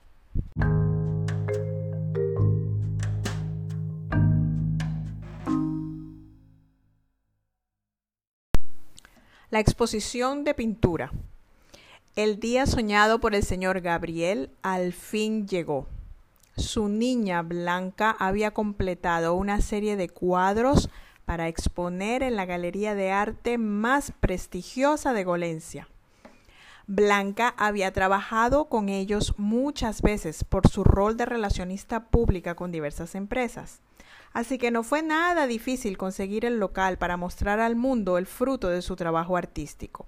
La 9.50 9.60
exposición 9.60 10.44
de 10.44 10.54
pintura. 10.54 11.12
El 12.16 12.40
día 12.40 12.68
soñado 12.68 13.20
por 13.20 13.34
el 13.34 13.42
señor 13.42 13.82
Gabriel 13.82 14.52
al 14.62 14.94
fin 14.94 15.48
llegó 15.48 15.88
su 16.62 16.88
niña 16.88 17.42
Blanca 17.42 18.16
había 18.20 18.52
completado 18.52 19.34
una 19.34 19.62
serie 19.62 19.96
de 19.98 20.10
cuadros 20.10 20.90
para 21.26 21.48
exponer 21.48 22.24
en 22.24 22.36
la 22.36 22.46
galería 22.46 22.96
de 22.96 23.12
arte 23.12 23.58
más 23.58 24.14
prestigiosa 24.20 25.14
de 25.14 25.24
Golencia. 25.24 25.88
Blanca 26.88 27.54
había 27.58 27.94
trabajado 27.94 28.66
con 28.66 28.90
ellos 28.90 29.36
muchas 29.38 30.02
veces 30.02 30.44
por 30.44 30.68
su 30.68 30.84
rol 30.84 31.16
de 31.16 31.26
relacionista 31.26 32.06
pública 32.08 32.56
con 32.56 32.72
diversas 32.72 33.16
empresas, 33.16 33.82
así 34.34 34.58
que 34.58 34.72
no 34.72 34.84
fue 34.84 35.02
nada 35.02 35.48
difícil 35.48 35.98
conseguir 35.98 36.44
el 36.44 36.60
local 36.60 36.98
para 36.98 37.18
mostrar 37.18 37.60
al 37.60 37.76
mundo 37.76 38.18
el 38.18 38.26
fruto 38.26 38.68
de 38.68 38.82
su 38.82 38.96
trabajo 38.96 39.38
artístico. 39.38 40.08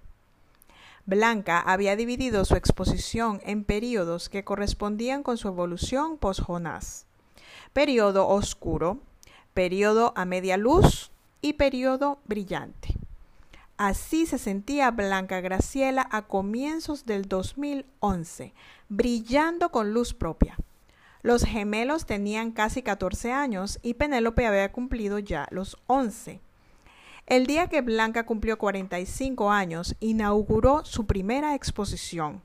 Blanca 1.05 1.59
había 1.59 1.97
dividido 1.97 2.45
su 2.45 2.55
exposición 2.55 3.41
en 3.43 3.65
períodos 3.65 4.29
que 4.29 4.45
correspondían 4.45 5.21
con 5.21 5.37
su 5.37 5.49
evolución 5.49 6.17
post-Jonás. 6.17 7.05
Período 7.73 8.29
oscuro, 8.29 8.99
período 9.53 10.13
a 10.15 10.23
media 10.23 10.55
luz 10.55 11.11
y 11.41 11.53
período 11.53 12.19
brillante. 12.25 12.95
Así 13.75 14.25
se 14.25 14.37
sentía 14.37 14.91
Blanca 14.91 15.41
Graciela 15.41 16.07
a 16.09 16.21
comienzos 16.21 17.05
del 17.05 17.27
2011, 17.27 18.53
brillando 18.87 19.71
con 19.71 19.93
luz 19.93 20.13
propia. 20.13 20.55
Los 21.21 21.43
gemelos 21.43 22.05
tenían 22.05 22.51
casi 22.51 22.81
14 22.81 23.33
años 23.33 23.79
y 23.81 23.95
Penélope 23.95 24.45
había 24.45 24.71
cumplido 24.71 25.19
ya 25.19 25.47
los 25.51 25.77
11. 25.87 26.39
El 27.25 27.47
día 27.47 27.67
que 27.67 27.81
Blanca 27.81 28.25
cumplió 28.25 28.57
45 28.57 29.49
años, 29.49 29.95
inauguró 30.01 30.83
su 30.83 31.05
primera 31.05 31.55
exposición. 31.55 32.41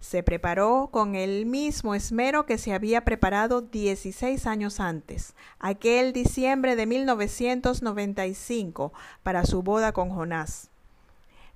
Se 0.00 0.24
preparó 0.24 0.88
con 0.90 1.14
el 1.14 1.46
mismo 1.46 1.94
esmero 1.94 2.44
que 2.44 2.58
se 2.58 2.74
había 2.74 3.04
preparado 3.04 3.60
16 3.60 4.44
años 4.46 4.80
antes, 4.80 5.36
aquel 5.60 6.12
diciembre 6.12 6.74
de 6.74 6.86
1995, 6.86 8.92
para 9.22 9.46
su 9.46 9.62
boda 9.62 9.92
con 9.92 10.10
Jonás. 10.10 10.70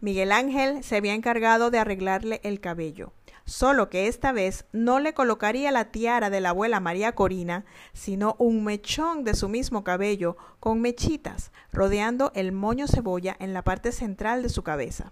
Miguel 0.01 0.31
Ángel 0.31 0.85
se 0.85 0.95
había 0.95 1.15
encargado 1.15 1.73
de 1.73 1.81
arreglarle 1.81 2.41
el 2.45 2.61
cabello 2.61 3.13
solo 3.47 3.89
que 3.89 4.09
esta 4.09 4.33
vez 4.33 4.67
no 4.73 5.01
le 5.01 5.15
colocaría 5.15 5.71
la 5.71 5.87
tiara 5.87 6.29
de 6.29 6.41
la 6.41 6.51
abuela 6.51 6.81
María 6.81 7.13
Corina, 7.13 7.65
sino 7.95 8.37
un 8.39 8.65
mechón 8.65 9.25
de 9.25 9.35
su 9.35 9.49
mismo 9.49 9.85
cabello 9.85 10.37
con 10.61 10.81
mechitas, 10.81 11.53
rodeando 11.73 12.33
el 12.35 12.53
moño 12.53 12.87
cebolla 12.89 13.37
en 13.39 13.55
la 13.55 13.63
parte 13.63 13.93
central 13.93 14.43
de 14.43 14.49
su 14.49 14.63
cabeza. 14.63 15.11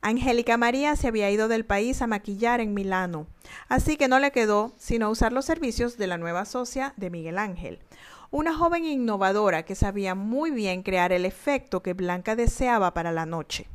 Angélica 0.00 0.56
María 0.56 0.96
se 0.96 1.06
había 1.06 1.30
ido 1.30 1.46
del 1.46 1.64
país 1.64 2.02
a 2.02 2.08
maquillar 2.08 2.60
en 2.60 2.74
Milano, 2.74 3.28
así 3.68 3.96
que 3.96 4.08
no 4.08 4.18
le 4.18 4.32
quedó 4.32 4.72
sino 4.76 5.08
usar 5.10 5.32
los 5.32 5.44
servicios 5.44 5.96
de 5.96 6.08
la 6.08 6.18
nueva 6.18 6.44
socia 6.44 6.92
de 6.96 7.10
Miguel 7.10 7.38
Ángel, 7.38 7.78
una 8.32 8.52
joven 8.52 8.84
innovadora 8.84 9.62
que 9.64 9.74
sabía 9.76 10.14
muy 10.16 10.50
bien 10.50 10.82
crear 10.82 11.12
el 11.12 11.24
efecto 11.26 11.82
que 11.82 11.92
Blanca 11.92 12.34
deseaba 12.34 12.94
para 12.94 13.12
la 13.12 13.26
noche. 13.26 13.68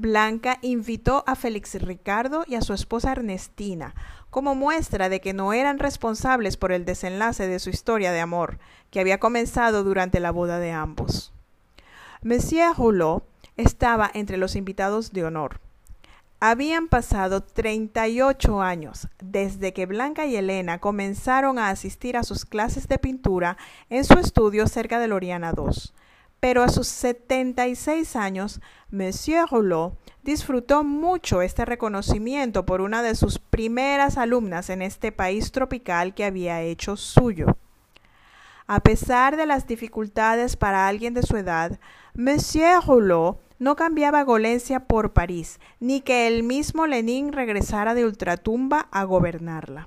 Blanca 0.00 0.58
invitó 0.62 1.24
a 1.26 1.34
Félix 1.34 1.74
Ricardo 1.74 2.44
y 2.46 2.54
a 2.54 2.62
su 2.62 2.72
esposa 2.72 3.12
Ernestina, 3.12 3.94
como 4.30 4.54
muestra 4.54 5.10
de 5.10 5.20
que 5.20 5.34
no 5.34 5.52
eran 5.52 5.78
responsables 5.78 6.56
por 6.56 6.72
el 6.72 6.86
desenlace 6.86 7.46
de 7.46 7.58
su 7.58 7.68
historia 7.68 8.10
de 8.10 8.20
amor, 8.20 8.58
que 8.90 9.00
había 9.00 9.20
comenzado 9.20 9.84
durante 9.84 10.18
la 10.18 10.30
boda 10.30 10.58
de 10.58 10.72
ambos. 10.72 11.34
Monsieur 12.22 12.74
Rouleau 12.76 13.22
estaba 13.58 14.10
entre 14.14 14.38
los 14.38 14.56
invitados 14.56 15.12
de 15.12 15.24
honor. 15.24 15.60
Habían 16.40 16.88
pasado 16.88 17.42
38 17.42 18.62
años 18.62 19.08
desde 19.22 19.74
que 19.74 19.84
Blanca 19.84 20.24
y 20.24 20.36
Elena 20.36 20.78
comenzaron 20.78 21.58
a 21.58 21.68
asistir 21.68 22.16
a 22.16 22.22
sus 22.22 22.46
clases 22.46 22.88
de 22.88 22.98
pintura 22.98 23.58
en 23.90 24.04
su 24.04 24.14
estudio 24.14 24.66
cerca 24.66 24.98
de 24.98 25.08
Loriana 25.08 25.52
II. 25.54 25.92
Pero 26.40 26.62
a 26.62 26.68
sus 26.68 26.88
76 26.88 28.16
años, 28.16 28.60
Monsieur 28.90 29.46
Rouleau 29.48 29.96
disfrutó 30.22 30.82
mucho 30.82 31.42
este 31.42 31.64
reconocimiento 31.64 32.66
por 32.66 32.80
una 32.80 33.02
de 33.02 33.14
sus 33.14 33.38
primeras 33.38 34.16
alumnas 34.16 34.70
en 34.70 34.82
este 34.82 35.12
país 35.12 35.52
tropical 35.52 36.14
que 36.14 36.24
había 36.24 36.62
hecho 36.62 36.96
suyo. 36.96 37.56
A 38.66 38.80
pesar 38.80 39.36
de 39.36 39.46
las 39.46 39.66
dificultades 39.66 40.56
para 40.56 40.86
alguien 40.86 41.12
de 41.12 41.22
su 41.22 41.36
edad, 41.36 41.78
Monsieur 42.14 42.80
Rouleau 42.86 43.38
no 43.58 43.76
cambiaba 43.76 44.22
Golencia 44.22 44.86
por 44.86 45.12
París, 45.12 45.60
ni 45.78 46.00
que 46.00 46.26
el 46.26 46.42
mismo 46.42 46.86
Lenin 46.86 47.32
regresara 47.32 47.94
de 47.94 48.06
ultratumba 48.06 48.88
a 48.90 49.04
gobernarla. 49.04 49.86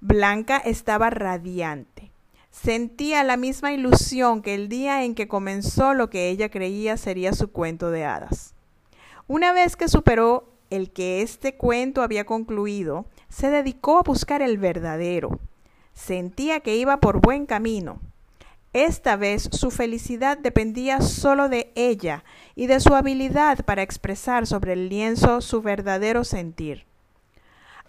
Blanca 0.00 0.56
estaba 0.56 1.10
radiante. 1.10 2.09
Sentía 2.50 3.22
la 3.24 3.36
misma 3.36 3.72
ilusión 3.72 4.42
que 4.42 4.54
el 4.54 4.68
día 4.68 5.04
en 5.04 5.14
que 5.14 5.28
comenzó 5.28 5.94
lo 5.94 6.10
que 6.10 6.28
ella 6.28 6.50
creía 6.50 6.96
sería 6.96 7.32
su 7.32 7.52
cuento 7.52 7.90
de 7.90 8.04
hadas. 8.04 8.54
Una 9.28 9.52
vez 9.52 9.76
que 9.76 9.88
superó 9.88 10.52
el 10.70 10.90
que 10.90 11.22
este 11.22 11.56
cuento 11.56 12.02
había 12.02 12.26
concluido, 12.26 13.06
se 13.28 13.50
dedicó 13.50 13.98
a 13.98 14.02
buscar 14.02 14.42
el 14.42 14.58
verdadero. 14.58 15.38
Sentía 15.94 16.60
que 16.60 16.76
iba 16.76 16.98
por 16.98 17.20
buen 17.20 17.46
camino. 17.46 18.00
Esta 18.72 19.16
vez 19.16 19.48
su 19.52 19.70
felicidad 19.70 20.38
dependía 20.38 21.00
solo 21.00 21.48
de 21.48 21.72
ella 21.74 22.24
y 22.54 22.66
de 22.66 22.78
su 22.78 22.94
habilidad 22.94 23.64
para 23.64 23.82
expresar 23.82 24.46
sobre 24.46 24.74
el 24.74 24.88
lienzo 24.88 25.40
su 25.40 25.60
verdadero 25.60 26.24
sentir. 26.24 26.86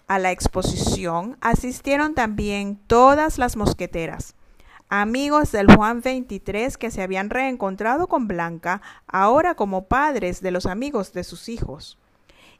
A 0.08 0.18
la 0.18 0.32
exposición 0.32 1.36
asistieron 1.40 2.14
también 2.14 2.80
todas 2.88 3.38
las 3.38 3.56
mosqueteras, 3.56 4.34
amigos 4.92 5.52
del 5.52 5.74
Juan 5.74 6.02
23 6.02 6.76
que 6.76 6.90
se 6.90 7.00
habían 7.00 7.30
reencontrado 7.30 8.08
con 8.08 8.28
Blanca, 8.28 8.82
ahora 9.06 9.54
como 9.54 9.86
padres 9.86 10.42
de 10.42 10.50
los 10.50 10.66
amigos 10.66 11.14
de 11.14 11.24
sus 11.24 11.48
hijos, 11.48 11.96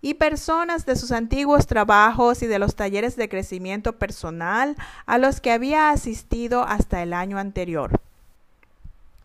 y 0.00 0.14
personas 0.14 0.86
de 0.86 0.96
sus 0.96 1.12
antiguos 1.12 1.66
trabajos 1.66 2.42
y 2.42 2.46
de 2.46 2.58
los 2.58 2.74
talleres 2.74 3.16
de 3.16 3.28
crecimiento 3.28 3.98
personal 3.98 4.76
a 5.04 5.18
los 5.18 5.42
que 5.42 5.52
había 5.52 5.90
asistido 5.90 6.62
hasta 6.62 7.02
el 7.02 7.12
año 7.12 7.36
anterior. 7.36 8.00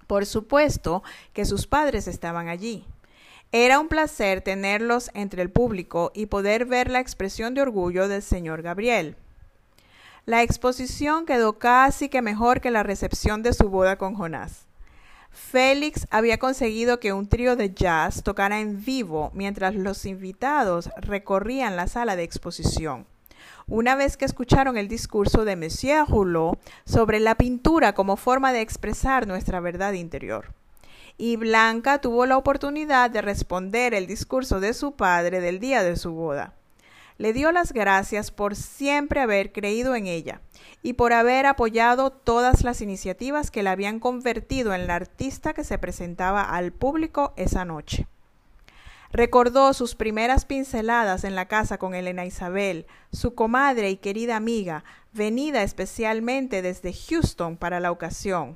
Por 0.05 0.25
supuesto 0.25 1.01
que 1.31 1.45
sus 1.45 1.65
padres 1.65 2.09
estaban 2.09 2.49
allí. 2.49 2.83
Era 3.53 3.79
un 3.79 3.87
placer 3.87 4.41
tenerlos 4.41 5.12
entre 5.13 5.41
el 5.41 5.49
público 5.49 6.12
y 6.13 6.25
poder 6.25 6.65
ver 6.65 6.91
la 6.91 6.99
expresión 6.99 7.53
de 7.53 7.62
orgullo 7.62 8.10
del 8.10 8.21
señor 8.21 8.63
Gabriel. 8.63 9.15
La 10.27 10.43
exposición 10.43 11.25
quedó 11.25 11.57
casi 11.57 12.09
que 12.09 12.21
mejor 12.21 12.59
que 12.59 12.69
la 12.69 12.83
recepción 12.83 13.43
de 13.43 13.53
su 13.53 13.69
boda 13.69 13.97
con 13.97 14.13
Jonás. 14.13 14.67
Félix 15.31 16.05
había 16.11 16.37
conseguido 16.37 16.99
que 16.99 17.13
un 17.13 17.29
trío 17.29 17.55
de 17.55 17.73
jazz 17.73 18.23
tocara 18.23 18.59
en 18.59 18.83
vivo 18.83 19.31
mientras 19.33 19.73
los 19.73 20.05
invitados 20.05 20.89
recorrían 20.97 21.77
la 21.77 21.87
sala 21.87 22.17
de 22.17 22.23
exposición 22.23 23.07
una 23.67 23.95
vez 23.95 24.17
que 24.17 24.25
escucharon 24.25 24.77
el 24.77 24.89
discurso 24.89 25.45
de 25.45 25.55
Monsieur 25.55 26.05
Rouleau 26.07 26.57
sobre 26.85 27.21
la 27.21 27.35
pintura 27.35 27.93
como 27.93 28.17
forma 28.17 28.51
de 28.51 28.59
expresar 28.59 29.27
nuestra 29.27 29.61
verdad 29.61 29.93
interior. 29.93 30.53
Y 31.17 31.37
Blanca 31.37 31.99
tuvo 31.99 32.25
la 32.25 32.37
oportunidad 32.37 33.09
de 33.09 33.21
responder 33.21 33.93
el 33.93 34.07
discurso 34.07 34.59
de 34.59 34.73
su 34.73 34.93
padre 34.93 35.39
del 35.39 35.59
día 35.59 35.83
de 35.83 35.95
su 35.95 36.11
boda. 36.11 36.57
Le 37.17 37.34
dio 37.34 37.51
las 37.51 37.73
gracias 37.73 38.30
por 38.30 38.56
siempre 38.56 39.21
haber 39.21 39.51
creído 39.51 39.95
en 39.95 40.06
ella 40.06 40.41
y 40.84 40.93
por 40.93 41.13
haber 41.13 41.47
apoyado 41.47 42.12
todas 42.12 42.63
las 42.63 42.82
iniciativas 42.82 43.49
que 43.49 43.63
la 43.63 43.71
habían 43.71 43.99
convertido 43.99 44.73
en 44.73 44.86
la 44.86 44.95
artista 44.95 45.53
que 45.53 45.63
se 45.63 45.80
presentaba 45.80 46.43
al 46.43 46.71
público 46.71 47.34
esa 47.36 47.65
noche. 47.65 48.08
Recordó 49.12 49.73
sus 49.73 49.95
primeras 49.95 50.45
pinceladas 50.45 51.23
en 51.23 51.34
la 51.34 51.47
casa 51.47 51.77
con 51.77 51.95
Elena 51.95 52.25
Isabel, 52.25 52.86
su 53.12 53.34
comadre 53.34 53.89
y 53.89 53.97
querida 53.97 54.36
amiga, 54.36 54.84
venida 55.13 55.63
especialmente 55.63 56.62
desde 56.62 56.93
Houston 56.93 57.58
para 57.58 57.80
la 57.80 57.91
ocasión. 57.91 58.56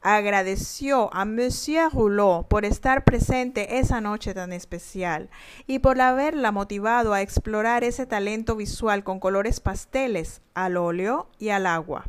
Agradeció 0.00 1.12
a 1.12 1.24
Monsieur 1.24 1.92
Rouleau 1.92 2.46
por 2.46 2.64
estar 2.64 3.02
presente 3.02 3.78
esa 3.78 4.00
noche 4.00 4.32
tan 4.32 4.52
especial 4.52 5.28
y 5.66 5.80
por 5.80 6.00
haberla 6.00 6.52
motivado 6.52 7.14
a 7.14 7.20
explorar 7.20 7.82
ese 7.82 8.06
talento 8.06 8.54
visual 8.54 9.02
con 9.02 9.18
colores 9.18 9.58
pasteles, 9.58 10.40
al 10.54 10.76
óleo 10.76 11.28
y 11.40 11.48
al 11.48 11.66
agua. 11.66 12.04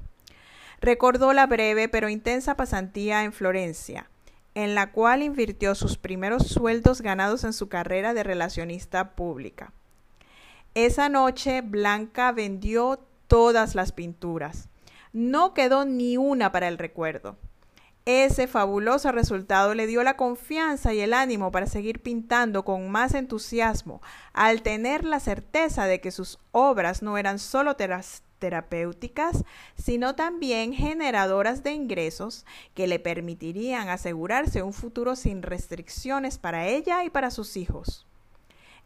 Recordó 0.81 1.33
la 1.33 1.47
breve 1.47 1.89
pero 1.89 2.09
intensa 2.09 2.55
pasantía 2.55 3.23
en 3.23 3.33
Florencia, 3.33 4.07
en 4.53 4.75
la 4.75 4.91
cual 4.91 5.23
invirtió 5.23 5.73
sus 5.73 5.97
primeros 5.97 6.47
sueldos 6.47 7.01
ganados 7.01 7.43
en 7.43 7.53
su 7.53 7.69
carrera 7.69 8.13
de 8.13 8.23
relacionista 8.23 9.15
pública. 9.15 9.73
Esa 10.75 11.09
noche 11.09 11.61
Blanca 11.61 12.31
vendió 12.33 12.99
todas 13.27 13.73
las 13.73 13.91
pinturas. 13.91 14.69
No 15.11 15.55
quedó 15.55 15.85
ni 15.85 16.17
una 16.17 16.51
para 16.51 16.67
el 16.67 16.77
recuerdo. 16.77 17.35
Ese 18.11 18.47
fabuloso 18.47 19.11
resultado 19.11 19.75
le 19.75 19.85
dio 19.85 20.01
la 20.01 20.17
confianza 20.17 20.95
y 20.95 20.99
el 20.99 21.13
ánimo 21.13 21.51
para 21.51 21.67
seguir 21.67 22.01
pintando 22.01 22.65
con 22.65 22.89
más 22.89 23.13
entusiasmo, 23.13 24.01
al 24.33 24.63
tener 24.63 25.03
la 25.03 25.19
certeza 25.19 25.85
de 25.85 26.01
que 26.01 26.09
sus 26.09 26.39
obras 26.51 27.03
no 27.03 27.19
eran 27.19 27.37
solo 27.37 27.75
terapéuticas, 28.39 29.43
sino 29.77 30.15
también 30.15 30.73
generadoras 30.73 31.61
de 31.61 31.73
ingresos 31.73 32.47
que 32.73 32.87
le 32.87 32.97
permitirían 32.97 33.89
asegurarse 33.89 34.63
un 34.63 34.73
futuro 34.73 35.15
sin 35.15 35.43
restricciones 35.43 36.39
para 36.39 36.65
ella 36.65 37.03
y 37.03 37.11
para 37.11 37.29
sus 37.29 37.57
hijos. 37.57 38.07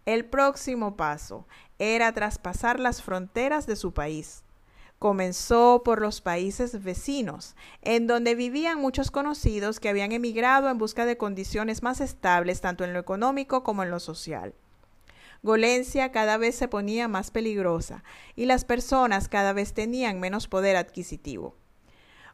El 0.06 0.26
próximo 0.26 0.98
paso 0.98 1.48
era 1.80 2.12
traspasar 2.12 2.78
las 2.78 3.02
fronteras 3.02 3.68
de 3.68 3.78
su 3.78 3.94
país. 3.94 4.43
Comenzó 5.04 5.82
por 5.84 6.00
los 6.00 6.22
países 6.22 6.82
vecinos, 6.82 7.58
en 7.82 8.08
donde 8.08 8.36
vivían 8.36 8.80
muchos 8.80 9.12
conocidos 9.12 9.82
que 9.82 9.90
habían 9.90 10.14
emigrado 10.14 10.70
en 10.70 10.78
busca 10.78 11.06
de 11.06 11.18
condiciones 11.18 11.84
más 11.84 12.00
estables 12.00 12.62
tanto 12.62 12.86
en 12.86 12.94
lo 12.94 13.00
económico 13.00 13.64
como 13.64 13.84
en 13.84 13.92
lo 13.92 14.00
social. 14.00 14.54
Golencia 15.42 16.14
cada 16.14 16.38
vez 16.38 16.56
se 16.56 16.70
ponía 16.70 17.10
más 17.10 17.32
peligrosa 17.32 18.02
y 18.38 18.46
las 18.46 18.64
personas 18.64 19.28
cada 19.28 19.52
vez 19.52 19.74
tenían 19.74 20.22
menos 20.22 20.48
poder 20.48 20.78
adquisitivo. 20.78 21.54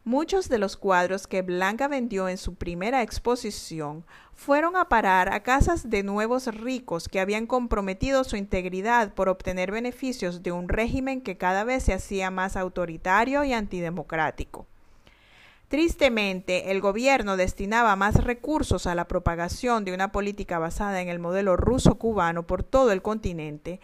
Muchos 0.06 0.48
de 0.48 0.60
los 0.60 0.78
cuadros 0.78 1.28
que 1.28 1.42
Blanca 1.42 1.88
vendió 1.88 2.30
en 2.30 2.38
su 2.38 2.56
primera 2.56 3.02
exposición 3.02 4.06
fueron 4.34 4.78
a 4.78 4.86
parar 4.86 5.32
a 5.34 5.44
casas 5.44 5.90
de 5.90 6.04
nuevos 6.04 6.48
ricos 6.48 7.10
que 7.10 7.20
habían 7.20 7.46
comprometido 7.46 8.24
su 8.24 8.38
integridad 8.38 9.14
por 9.14 9.28
obtener 9.28 9.72
beneficios 9.72 10.42
de 10.42 10.54
un 10.54 10.70
régimen 10.70 11.22
que 11.22 11.38
cada 11.38 11.66
vez 11.66 11.84
se 11.84 11.94
hacía 11.94 12.32
más 12.32 12.56
autoritario 12.56 13.44
y 13.44 13.52
antidemocrático. 13.52 14.66
Tristemente, 15.68 16.72
el 16.72 16.82
gobierno 16.82 17.38
destinaba 17.38 17.96
más 17.96 18.16
recursos 18.24 18.88
a 18.88 18.96
la 18.96 19.08
propagación 19.08 19.86
de 19.86 19.94
una 19.94 20.12
política 20.12 20.58
basada 20.58 21.02
en 21.02 21.10
el 21.10 21.20
modelo 21.20 21.58
ruso-cubano 21.58 22.48
por 22.48 22.64
todo 22.64 22.92
el 22.92 23.04
continente 23.04 23.80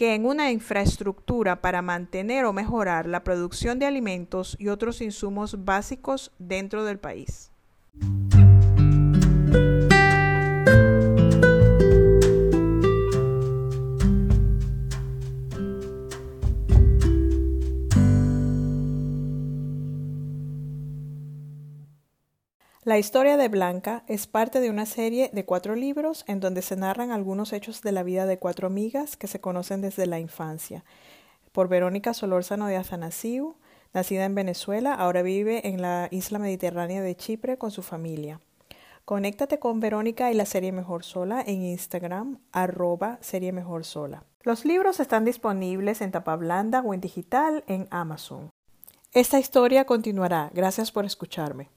que 0.00 0.14
en 0.14 0.24
una 0.24 0.50
infraestructura 0.50 1.60
para 1.60 1.82
mantener 1.82 2.46
o 2.46 2.54
mejorar 2.54 3.04
la 3.04 3.22
producción 3.22 3.78
de 3.78 3.84
alimentos 3.84 4.56
y 4.58 4.68
otros 4.68 5.02
insumos 5.02 5.66
básicos 5.66 6.32
dentro 6.38 6.86
del 6.86 6.98
país. 6.98 7.50
La 22.82 22.96
historia 22.96 23.36
de 23.36 23.48
Blanca 23.48 24.04
es 24.06 24.26
parte 24.26 24.58
de 24.58 24.70
una 24.70 24.86
serie 24.86 25.28
de 25.34 25.44
cuatro 25.44 25.74
libros 25.74 26.24
en 26.26 26.40
donde 26.40 26.62
se 26.62 26.76
narran 26.76 27.10
algunos 27.10 27.52
hechos 27.52 27.82
de 27.82 27.92
la 27.92 28.02
vida 28.02 28.24
de 28.24 28.38
cuatro 28.38 28.68
amigas 28.68 29.18
que 29.18 29.26
se 29.26 29.38
conocen 29.38 29.82
desde 29.82 30.06
la 30.06 30.18
infancia. 30.18 30.82
Por 31.52 31.68
Verónica 31.68 32.14
Solórzano 32.14 32.68
de 32.68 32.76
Afanasiu, 32.76 33.54
nacida 33.92 34.24
en 34.24 34.34
Venezuela, 34.34 34.94
ahora 34.94 35.20
vive 35.20 35.68
en 35.68 35.82
la 35.82 36.08
isla 36.10 36.38
mediterránea 36.38 37.02
de 37.02 37.14
Chipre 37.14 37.58
con 37.58 37.70
su 37.70 37.82
familia. 37.82 38.40
Conéctate 39.04 39.58
con 39.58 39.78
Verónica 39.78 40.30
y 40.30 40.34
la 40.34 40.46
serie 40.46 40.72
Mejor 40.72 41.04
Sola 41.04 41.44
en 41.46 41.62
Instagram, 41.62 42.38
arroba 42.50 43.18
serie 43.20 43.52
Mejor 43.52 43.84
Sola. 43.84 44.24
Los 44.42 44.64
libros 44.64 45.00
están 45.00 45.26
disponibles 45.26 46.00
en 46.00 46.12
tapa 46.12 46.34
blanda 46.34 46.80
o 46.80 46.94
en 46.94 47.02
digital 47.02 47.62
en 47.66 47.88
Amazon. 47.90 48.48
Esta 49.12 49.38
historia 49.38 49.84
continuará. 49.84 50.50
Gracias 50.54 50.90
por 50.90 51.04
escucharme. 51.04 51.68